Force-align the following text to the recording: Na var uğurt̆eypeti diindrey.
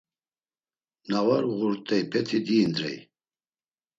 Na 1.09 1.19
var 1.27 1.43
uğurt̆eypeti 1.55 2.39
diindrey. 2.45 2.97